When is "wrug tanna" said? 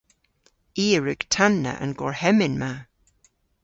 0.99-1.73